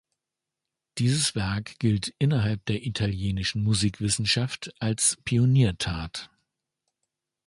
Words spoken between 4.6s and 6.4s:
als Pioniertat.